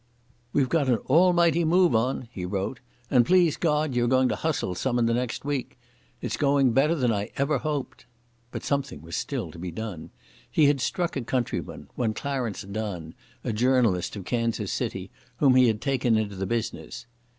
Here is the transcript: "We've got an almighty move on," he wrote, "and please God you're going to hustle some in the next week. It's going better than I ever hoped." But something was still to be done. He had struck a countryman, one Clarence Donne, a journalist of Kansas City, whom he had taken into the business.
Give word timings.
"We've 0.51 0.67
got 0.67 0.89
an 0.89 0.97
almighty 1.07 1.63
move 1.63 1.93
on," 1.93 2.27
he 2.31 2.43
wrote, 2.43 2.79
"and 3.11 3.23
please 3.23 3.55
God 3.55 3.93
you're 3.93 4.07
going 4.07 4.29
to 4.29 4.35
hustle 4.35 4.73
some 4.73 4.97
in 4.97 5.05
the 5.05 5.13
next 5.13 5.45
week. 5.45 5.77
It's 6.23 6.37
going 6.37 6.71
better 6.71 6.95
than 6.95 7.13
I 7.13 7.29
ever 7.37 7.59
hoped." 7.59 8.07
But 8.49 8.63
something 8.63 9.03
was 9.03 9.15
still 9.15 9.51
to 9.51 9.59
be 9.59 9.69
done. 9.69 10.09
He 10.49 10.65
had 10.65 10.81
struck 10.81 11.15
a 11.15 11.21
countryman, 11.21 11.87
one 11.93 12.15
Clarence 12.15 12.63
Donne, 12.63 13.13
a 13.43 13.53
journalist 13.53 14.15
of 14.15 14.25
Kansas 14.25 14.73
City, 14.73 15.11
whom 15.37 15.53
he 15.53 15.67
had 15.67 15.81
taken 15.81 16.17
into 16.17 16.35
the 16.35 16.47
business. 16.47 17.05